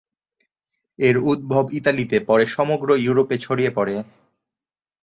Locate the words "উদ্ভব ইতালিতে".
1.31-2.17